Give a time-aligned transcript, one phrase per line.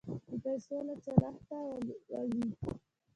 [0.43, 2.49] پیسې له چلښته ولوېدې.